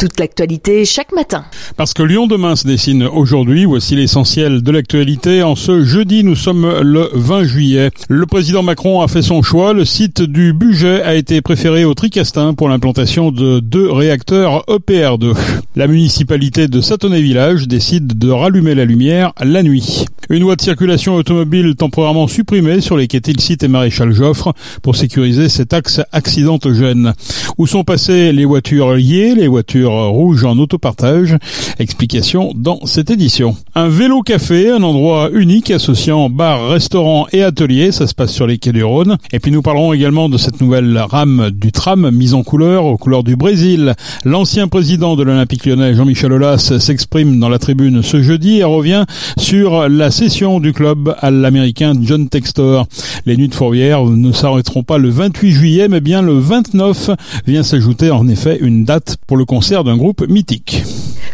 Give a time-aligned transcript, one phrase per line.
[0.00, 1.44] toute l'actualité chaque matin.
[1.76, 5.42] Parce que Lyon demain se dessine aujourd'hui, voici l'essentiel de l'actualité.
[5.42, 7.90] En ce jeudi, nous sommes le 20 juillet.
[8.08, 9.74] Le président Macron a fait son choix.
[9.74, 15.36] Le site du budget a été préféré au Tricastin pour l'implantation de deux réacteurs EPR2.
[15.76, 20.06] La municipalité de Satonnet-Village décide de rallumer la lumière la nuit.
[20.30, 24.96] Une loi de circulation automobile temporairement supprimée sur les quais Tilsit et Maréchal Joffre pour
[24.96, 27.12] sécuriser cet axe accidentogène.
[27.58, 31.36] Où sont passées les voitures liées, les voitures rouges en autopartage
[31.78, 33.56] Explication dans cette édition.
[33.74, 38.46] Un vélo café, un endroit unique associant bar, restaurant et atelier, ça se passe sur
[38.46, 39.16] les quais du Rhône.
[39.32, 42.96] Et puis nous parlerons également de cette nouvelle rame du tram mise en couleur aux
[42.96, 43.94] couleurs du Brésil.
[44.24, 49.04] L'ancien président de l'Olympique lyonnais, Jean-Michel Aulas, s'exprime dans la tribune ce jeudi et revient
[49.38, 52.86] sur la session du club à l'américain John Textor.
[53.26, 57.10] Les nuits de fourrière ne s'arrêteront pas le 28 juillet, mais bien le 29
[57.46, 60.82] vient s'ajouter en effet une date pour le concert d'un groupe mythique.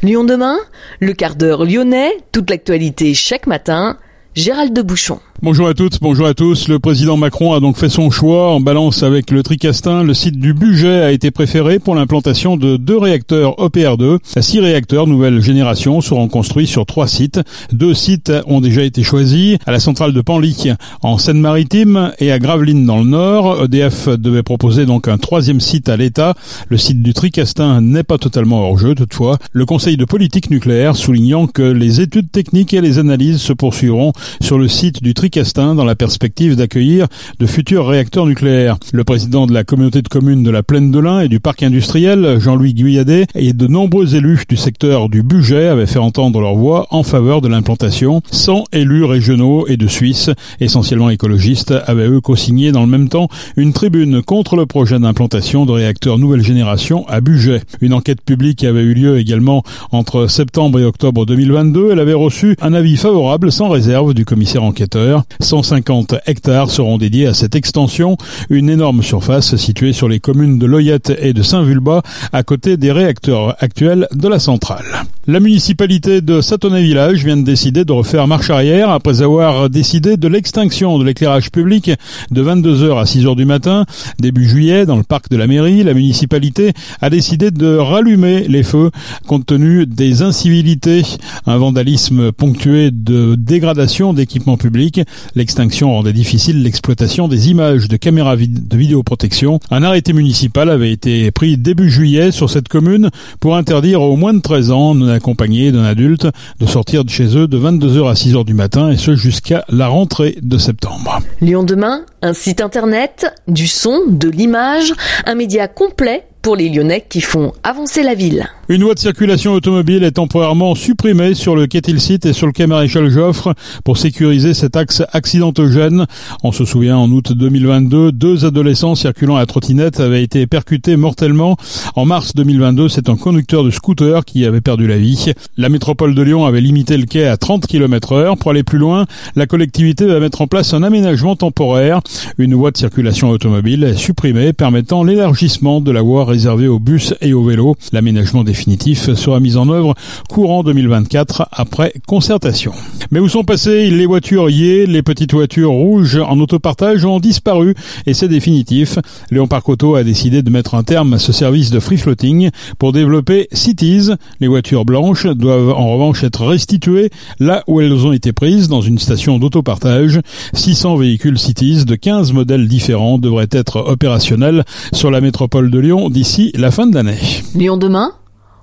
[0.02, 0.58] Lyon demain,
[1.00, 3.98] le quart d'heure lyonnais, toute l'actualité chaque matin,
[4.34, 5.20] Gérald de Bouchon.
[5.42, 6.66] Bonjour à toutes, bonjour à tous.
[6.68, 10.02] Le président Macron a donc fait son choix en balance avec le Tricastin.
[10.02, 14.16] Le site du budget a été préféré pour l'implantation de deux réacteurs EPR2.
[14.40, 17.38] Six réacteurs nouvelle génération seront construits sur trois sites.
[17.70, 22.38] Deux sites ont déjà été choisis à la centrale de Panly en Seine-Maritime et à
[22.38, 23.62] Gravelines dans le Nord.
[23.64, 26.34] EDF devait proposer donc un troisième site à l'État.
[26.70, 29.36] Le site du Tricastin n'est pas totalement hors jeu toutefois.
[29.52, 34.14] Le Conseil de politique nucléaire soulignant que les études techniques et les analyses se poursuivront
[34.40, 37.08] sur le site du Tricastin Tricastin dans la perspective d'accueillir
[37.40, 38.76] de futurs réacteurs nucléaires.
[38.92, 41.64] Le président de la communauté de communes de la Plaine de l'Ain et du parc
[41.64, 46.54] industriel, Jean-Louis Guyadet, et de nombreux élus du secteur du budget avaient fait entendre leur
[46.54, 48.22] voix en faveur de l'implantation.
[48.30, 50.30] 100 élus régionaux et de Suisse,
[50.60, 55.66] essentiellement écologistes, avaient eux co-signé dans le même temps une tribune contre le projet d'implantation
[55.66, 57.62] de réacteurs nouvelle génération à budget.
[57.80, 61.88] Une enquête publique avait eu lieu également entre septembre et octobre 2022.
[61.90, 65.15] Elle avait reçu un avis favorable sans réserve du commissaire enquêteur.
[65.40, 68.16] 150 hectares seront dédiés à cette extension,
[68.50, 72.92] une énorme surface située sur les communes de Loyette et de Saint-Vulbas, à côté des
[72.92, 75.06] réacteurs actuels de la centrale.
[75.28, 80.28] La municipalité de Satonnet-Village vient de décider de refaire marche arrière après avoir décidé de
[80.28, 81.90] l'extinction de l'éclairage public
[82.30, 83.86] de 22h à 6h du matin.
[84.20, 88.62] Début juillet, dans le parc de la mairie, la municipalité a décidé de rallumer les
[88.62, 88.92] feux
[89.26, 91.02] compte tenu des incivilités,
[91.46, 95.00] un vandalisme ponctué de dégradation d'équipements publics.
[95.34, 99.58] L'extinction rendait difficile l'exploitation des images de caméras de vidéoprotection.
[99.72, 103.10] Un arrêté municipal avait été pris début juillet sur cette commune
[103.40, 106.26] pour interdire aux moins de 13 ans accompagné d'un adulte
[106.60, 109.88] de sortir de chez eux de 22h à 6h du matin et ce jusqu'à la
[109.88, 111.20] rentrée de septembre.
[111.40, 114.92] Lyon demain, un site internet, du son, de l'image,
[115.26, 118.48] un média complet pour les Lyonnais qui font avancer la ville.
[118.68, 122.52] Une loi de circulation automobile est temporairement supprimée sur le quai Tilsit et sur le
[122.52, 123.54] quai Maréchal Joffre
[123.84, 126.06] pour sécuriser cet axe accidentogène.
[126.42, 131.56] On se souvient, en août 2022, deux adolescents circulant à trottinette avaient été percutés mortellement.
[131.94, 135.32] En mars 2022, c'est un conducteur de scooter qui avait perdu la vie.
[135.56, 138.36] La métropole de Lyon avait limité le quai à 30 km heure.
[138.36, 142.00] Pour aller plus loin, la collectivité va mettre en place un aménagement temporaire.
[142.38, 147.14] Une loi de circulation automobile est supprimée permettant l'élargissement de la voie réservé aux bus
[147.22, 147.76] et aux vélos.
[147.92, 149.94] L'aménagement définitif sera mis en œuvre
[150.28, 152.72] courant 2024 après concertation.
[153.10, 157.74] Mais où sont passées les voitures yé Les petites voitures rouges en autopartage ont disparu
[158.04, 158.98] et c'est définitif.
[159.30, 162.50] Léon Parc Auto a décidé de mettre un terme à ce service de free floating
[162.78, 164.10] pour développer Cities.
[164.40, 167.08] Les voitures blanches doivent en revanche être restituées
[167.40, 170.20] là où elles ont été prises dans une station d'autopartage.
[170.52, 176.10] 600 véhicules Cities de 15 modèles différents devraient être opérationnels sur la métropole de Lyon
[176.16, 177.18] d'ici la fin de l'année.
[177.54, 178.10] Lyon demain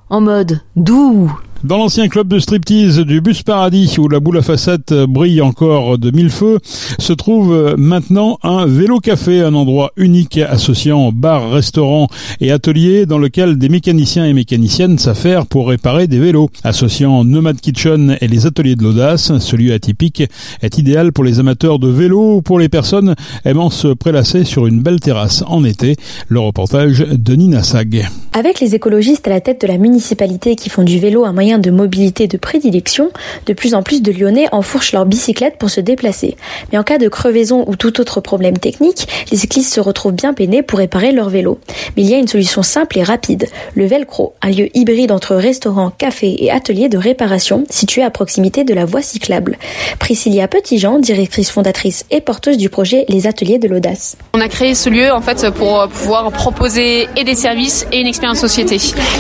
[0.09, 1.31] En mode doux
[1.63, 5.97] dans l'ancien club de striptease du Bus Paradis, où la boule à facettes brille encore
[5.97, 6.59] de mille feux,
[6.99, 12.07] se trouve maintenant un vélo-café, un endroit unique associant bar, restaurant
[12.41, 16.49] et atelier dans lequel des mécaniciens et mécaniciennes s'affairent pour réparer des vélos.
[16.63, 20.23] Associant Nomad Kitchen et les ateliers de l'audace, ce lieu atypique
[20.61, 24.67] est idéal pour les amateurs de vélo ou pour les personnes aimant se prélasser sur
[24.67, 25.95] une belle terrasse en été.
[26.27, 28.07] Le reportage de Nina Sag.
[28.33, 31.52] Avec les écologistes à la tête de la municipalité qui font du vélo un moyen
[31.57, 33.11] de mobilité de prédilection,
[33.45, 36.35] de plus en plus de Lyonnais enfourchent leur bicyclette pour se déplacer.
[36.71, 40.33] Mais en cas de crevaison ou tout autre problème technique, les cyclistes se retrouvent bien
[40.33, 41.59] peinés pour réparer leur vélo.
[41.95, 45.35] Mais il y a une solution simple et rapide, le Velcro, un lieu hybride entre
[45.35, 49.57] restaurant, café et atelier de réparation situé à proximité de la voie cyclable.
[49.99, 54.17] Priscilla Petitjean, directrice fondatrice et porteuse du projet Les Ateliers de l'Audace.
[54.33, 58.07] On a créé ce lieu en fait pour pouvoir proposer et des services et une
[58.07, 58.77] expérience société.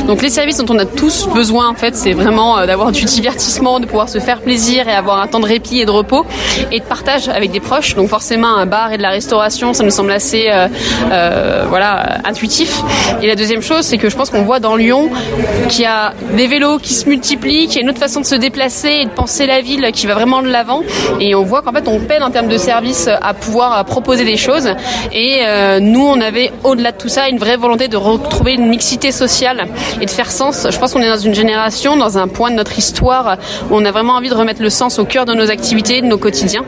[0.07, 3.03] Donc les services dont on a tous besoin en fait, c'est vraiment euh, d'avoir du
[3.03, 6.25] divertissement, de pouvoir se faire plaisir et avoir un temps de répit et de repos
[6.71, 7.95] et de partage avec des proches.
[7.95, 10.67] Donc forcément un bar et de la restauration, ça nous semble assez euh,
[11.11, 12.81] euh, voilà intuitif.
[13.21, 15.09] Et la deuxième chose, c'est que je pense qu'on voit dans Lyon
[15.67, 18.25] qu'il y a des vélos qui se multiplient, qu'il y a une autre façon de
[18.25, 20.81] se déplacer et de penser la ville qui va vraiment de l'avant.
[21.19, 24.37] Et on voit qu'en fait on peine en termes de services à pouvoir proposer des
[24.37, 24.69] choses.
[25.11, 25.41] Et
[25.81, 29.67] nous, on avait au-delà de tout ça une vraie volonté de retrouver une mixité sociale
[29.99, 30.67] et de faire sens.
[30.69, 33.37] Je pense qu'on est dans une génération, dans un point de notre histoire
[33.69, 36.07] où on a vraiment envie de remettre le sens au cœur de nos activités, de
[36.07, 36.63] nos quotidiens.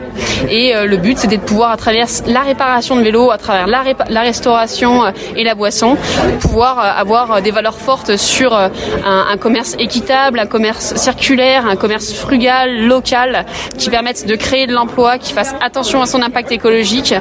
[0.50, 3.66] Et euh, le but, c'était de pouvoir, à travers la réparation de vélos, à travers
[3.66, 5.96] la, la restauration euh, et la boisson,
[6.40, 8.70] pouvoir euh, avoir des valeurs fortes sur un,
[9.04, 13.46] un commerce équitable, un commerce circulaire, un commerce frugal, local,
[13.78, 17.14] qui permette de créer de l'emploi, qui fasse attention à son impact écologique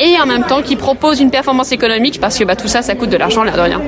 [0.00, 2.94] et en même temps qui propose une performance économique parce que bah, tout ça, ça
[2.94, 3.80] coûte de l'argent, l'air de rien.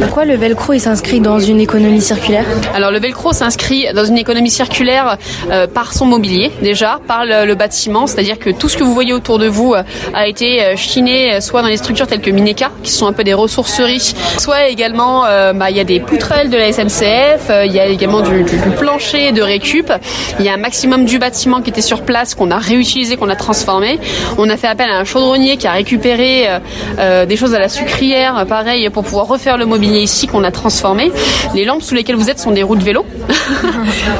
[0.00, 2.44] Pourquoi le velcro il s'inscrit dans une économie circulaire?
[2.74, 5.16] Alors le velcro s'inscrit dans une économie circulaire
[5.50, 9.12] euh, par son mobilier déjà, par le, bâtiment, c'est-à-dire que tout ce que vous voyez
[9.12, 9.82] autour de vous euh,
[10.14, 13.24] a été euh, chiné soit dans les structures telles que Mineka, qui sont un peu
[13.24, 15.22] des ressourceries, soit également
[15.54, 18.56] bah, il y a des poutrelles de la SNCF, il y a également du, du,
[18.78, 19.92] plancher de récup,
[20.38, 23.28] il y a un maximum du bâtiment qui était sur place qu'on a réutilisé, qu'on
[23.28, 23.98] a transformé.
[24.38, 26.48] On a fait appel à un chaudronnier qui a récupéré
[27.26, 31.12] des choses à la sucrière, pareil, pour pouvoir refaire le mobilier ici qu'on a transformé.
[31.54, 33.04] Les lampes sous lesquelles vous êtes sont des roues de vélo.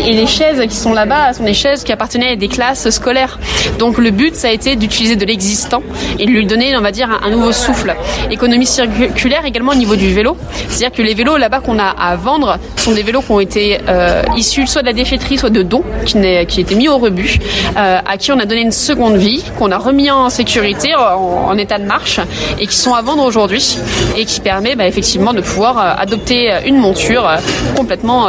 [0.00, 3.38] Et les chaises qui sont là-bas sont des chaises qui appartenaient à des classes scolaires.
[3.78, 5.82] Donc le but, ça a été d'utiliser de l'existant
[6.18, 7.94] et de lui donner, on va dire, un, nouveau souffle.
[8.30, 10.36] Économie circulaire également au niveau du vélo.
[10.68, 13.78] C'est-à-dire que les vélos là-bas qu'on a à vendre sont des vélos qui ont été
[13.88, 17.38] euh, issus soit de la déchetterie, soit de dons qui, étaient mis au rebut,
[17.76, 21.56] euh, à qui on a donné une seconde vie, qu'on a remis en sécurité, en,
[21.58, 22.20] état de marche,
[22.58, 23.78] et qui sont à vendre aujourd'hui,
[24.16, 27.28] et qui permet bah, effectivement de pouvoir euh, adopter une monture
[27.76, 28.28] complètement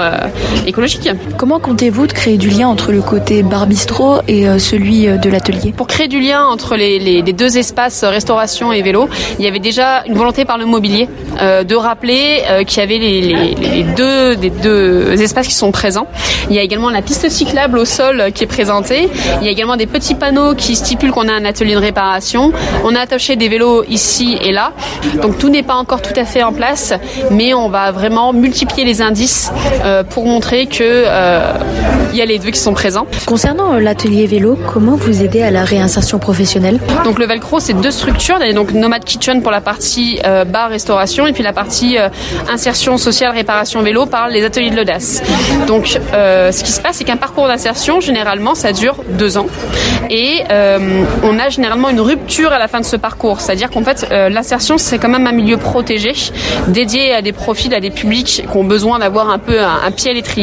[0.65, 1.09] écologique.
[1.37, 5.73] Comment comptez-vous de créer du lien entre le côté bar bistrot et celui de l'atelier?
[5.75, 10.03] Pour créer du lien entre les, deux espaces restauration et vélo, il y avait déjà
[10.05, 11.07] une volonté par le mobilier
[11.39, 16.07] de rappeler qu'il y avait les, deux, des deux espaces qui sont présents.
[16.49, 19.09] Il y a également la piste cyclable au sol qui est présentée.
[19.39, 22.51] Il y a également des petits panneaux qui stipulent qu'on a un atelier de réparation.
[22.83, 24.73] On a attaché des vélos ici et là.
[25.21, 26.93] Donc tout n'est pas encore tout à fait en place,
[27.31, 29.51] mais on va vraiment multiplier les indices
[29.83, 31.53] euh, pour montrer que euh,
[32.11, 33.05] il y a les deux qui sont présents.
[33.25, 36.79] Concernant euh, l'atelier vélo, comment vous aidez à la réinsertion professionnelle?
[37.03, 38.37] Donc le Velcro, c'est deux structures.
[38.41, 41.97] Il y a donc Nomad Kitchen pour la partie bar restauration et puis la partie
[42.51, 45.21] insertion sociale réparation vélo par les ateliers de l'audace.
[45.67, 49.47] Donc ce qui se passe, c'est qu'un parcours d'insertion, généralement, ça dure deux ans
[50.09, 53.41] et on a généralement une rupture à la fin de ce parcours.
[53.41, 56.13] C'est-à-dire qu'en fait, l'insertion, c'est quand même un milieu protégé
[56.67, 60.11] dédié à des profils, à des publics qui ont besoin d'avoir un peu un, pied
[60.11, 60.38] à l'étrier.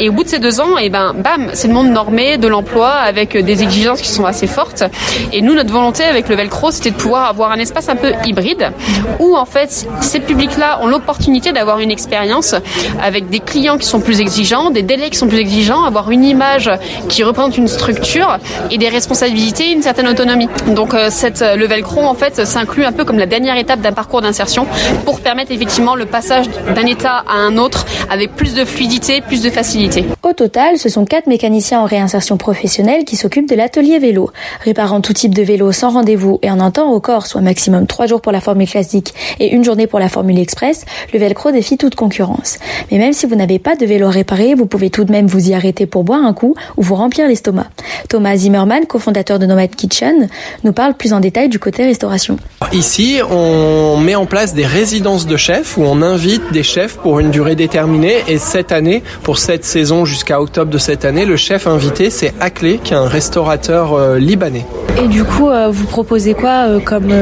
[0.00, 2.38] Et au bout de ces deux ans, et eh ben, bam, c'est le monde normé
[2.38, 4.84] de l'emploi avec des exigences qui sont assez fortes.
[5.32, 8.12] Et nous, notre volonté avec le Velcro, c'était de pouvoir avoir un espace un peu
[8.24, 8.72] hybride
[9.18, 12.54] où en fait ces publics-là ont l'opportunité d'avoir une expérience
[13.02, 16.24] avec des clients qui sont plus exigeants, des délais qui sont plus exigeants, avoir une
[16.24, 16.70] image
[17.08, 18.38] qui représente une structure
[18.70, 20.48] et des responsabilités, une certaine autonomie.
[20.68, 23.92] Donc euh, cette, le Velcro en fait s'inclut un peu comme la dernière étape d'un
[23.92, 24.66] parcours d'insertion
[25.04, 29.42] pour permettre effectivement le passage d'un état à un autre avec plus de fluidité, plus
[29.42, 30.04] de facilité.
[30.22, 34.30] Au total, ce sont quatre mécaniciens en réinsertion professionnelle qui s'occupent de l'atelier vélo,
[34.64, 38.06] réparant tout type de vélo sans rendez-vous et en un temps record, soit maximum trois
[38.06, 41.78] jours pour la formule classique et une journée pour la formule express, le Velcro défie
[41.78, 42.58] toute concurrence.
[42.90, 45.50] Mais même si vous n'avez pas de vélo réparé, vous pouvez tout de même vous
[45.50, 47.66] y arrêter pour boire un coup ou vous remplir l'estomac.
[48.08, 50.28] Thomas Zimmerman, cofondateur de Nomad Kitchen,
[50.64, 52.38] nous parle plus en détail du côté restauration.
[52.72, 57.20] Ici, on met en place des résidences de chefs où on invite des chefs pour
[57.20, 58.16] une durée déterminée.
[58.28, 62.34] Et cette année, pour cette saison jusqu'à octobre de cette année, le chef invité, c'est
[62.40, 64.66] Aklé, qui est un restaurateur euh, libanais.
[65.02, 67.12] Et du coup, euh, vous proposez quoi euh, comme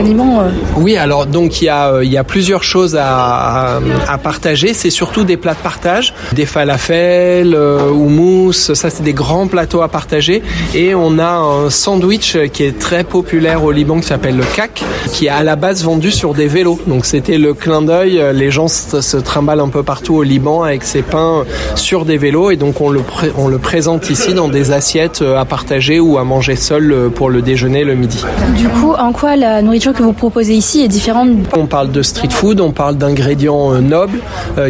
[0.00, 0.42] aliment
[0.76, 4.74] Oui, alors donc il y a, il y a plusieurs choses à, à, partager.
[4.74, 8.72] C'est surtout des plats de partage, des falafels, ou mousse.
[8.74, 10.42] Ça, c'est des grands plateaux à partager.
[10.74, 14.82] Et on a un sandwich qui est très populaire au Liban qui s'appelle le kak,
[15.12, 16.80] qui est à la base vendu sur des vélos.
[16.86, 18.22] Donc c'était le clin d'œil.
[18.32, 22.16] Les gens se, se trimballent un peu partout au Liban avec ses pains sur des
[22.16, 23.02] vélos et donc on le,
[23.36, 27.42] on le présente ici dans des assiettes à partager ou à manger seul pour le
[27.42, 28.24] déjeuner le midi.
[28.56, 32.02] Du coup, en quoi la nourriture que vous proposez ici est différente On parle de
[32.02, 34.18] street food, on parle d'ingrédients nobles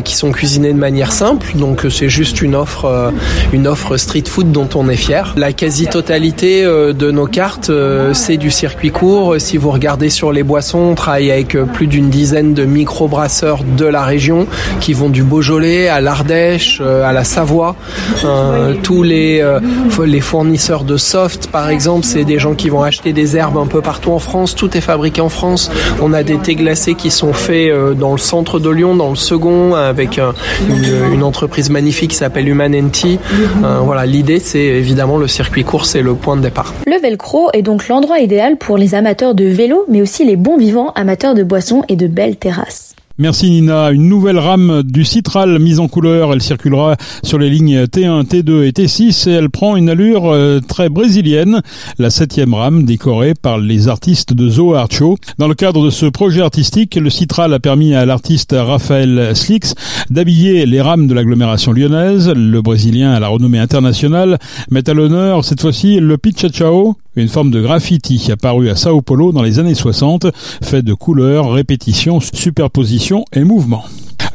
[0.05, 3.13] qui sont cuisinés de manière simple, donc c'est juste une offre,
[3.53, 5.35] une offre street food dont on est fier.
[5.37, 7.71] La quasi-totalité de nos cartes,
[8.13, 9.37] c'est du circuit court.
[9.39, 13.85] Si vous regardez sur les boissons, on travaille avec plus d'une dizaine de micro-brasseurs de
[13.85, 14.47] la région
[14.81, 17.77] qui vont du Beaujolais à l'Ardèche, à la Savoie.
[18.83, 19.45] tous les,
[20.05, 23.67] les fournisseurs de soft, par exemple, c'est des gens qui vont acheter des herbes un
[23.67, 24.55] peu partout en France.
[24.55, 25.71] Tout est fabriqué en France.
[26.01, 29.17] On a des thés glacés qui sont faits dans le centre de Lyon, dans le
[29.17, 33.19] second, avec une, une entreprise magnifique qui s'appelle Humanenti.
[33.83, 36.75] voilà, l'idée, c'est évidemment le circuit court, c'est le point de départ.
[36.87, 40.57] Le Velcro est donc l'endroit idéal pour les amateurs de vélo, mais aussi les bons
[40.57, 42.90] vivants amateurs de boissons et de belles terrasses.
[43.21, 43.91] Merci Nina.
[43.91, 46.33] Une nouvelle rame du Citral mise en couleur.
[46.33, 50.61] Elle circulera sur les lignes T1, T2 et T6 et elle prend une allure euh,
[50.67, 51.61] très brésilienne.
[51.99, 54.89] La septième rame décorée par les artistes de Zoo Art.
[55.37, 59.75] Dans le cadre de ce projet artistique, le Citral a permis à l'artiste Raphaël Slix
[60.09, 62.33] d'habiller les rames de l'agglomération lyonnaise.
[62.35, 64.39] Le brésilien à la renommée internationale
[64.71, 69.33] met à l'honneur cette fois-ci le Pichachao, une forme de graffiti apparue à Sao Paulo
[69.33, 70.27] dans les années 60,
[70.63, 73.85] fait de couleurs, répétitions, superpositions et mouvement.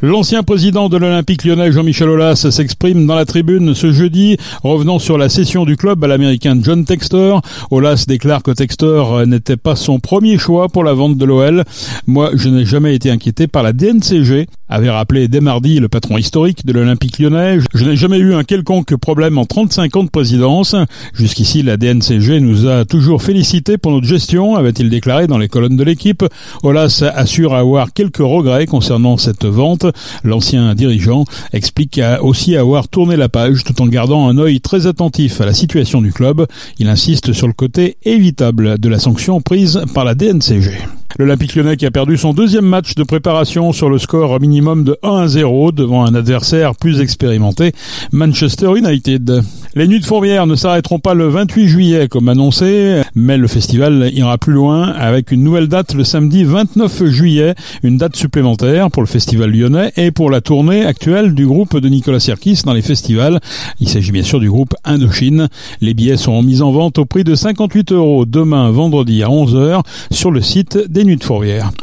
[0.01, 5.17] L'ancien président de l'Olympique lyonnais Jean-Michel Aulas s'exprime dans la tribune ce jeudi, revenant sur
[5.17, 7.41] la cession du club à l'américain John Textor.
[7.71, 11.63] Aulas déclare que Textor n'était pas son premier choix pour la vente de l'OL.
[12.07, 16.17] Moi, je n'ai jamais été inquiété par la DNCG, avait rappelé dès mardi le patron
[16.17, 17.59] historique de l'Olympique lyonnais.
[17.73, 20.75] Je n'ai jamais eu un quelconque problème en 35 ans de présidence.
[21.13, 25.77] Jusqu'ici, la DNCG nous a toujours félicités pour notre gestion, avait-il déclaré dans les colonnes
[25.77, 26.23] de l'équipe.
[26.63, 29.85] Aulas assure avoir quelques regrets concernant cette vente.
[30.23, 35.41] L'ancien dirigeant explique aussi avoir tourné la page tout en gardant un œil très attentif
[35.41, 36.45] à la situation du club.
[36.79, 41.04] Il insiste sur le côté évitable de la sanction prise par la DNCG.
[41.17, 44.97] L'Olympique lyonnais qui a perdu son deuxième match de préparation sur le score minimum de
[45.01, 47.71] 1 à 0 devant un adversaire plus expérimenté,
[48.11, 49.41] Manchester United.
[49.75, 54.09] Les Nuits de Fourvière ne s'arrêteront pas le 28 juillet comme annoncé, mais le festival
[54.13, 59.01] ira plus loin avec une nouvelle date le samedi 29 juillet, une date supplémentaire pour
[59.01, 62.81] le festival lyonnais et pour la tournée actuelle du groupe de Nicolas Sirkis dans les
[62.81, 63.39] festivals.
[63.79, 65.47] Il s'agit bien sûr du groupe Indochine.
[65.79, 69.81] Les billets seront mis en vente au prix de 58 euros demain vendredi à 11h
[70.11, 71.04] sur le site des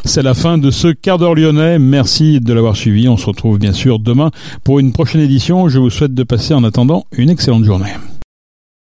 [0.04, 1.78] C'est la fin de ce quart d'heure lyonnais.
[1.78, 3.08] Merci de l'avoir suivi.
[3.08, 4.30] On se retrouve bien sûr demain
[4.64, 5.68] pour une prochaine édition.
[5.68, 7.92] Je vous souhaite de passer en attendant une excellente journée.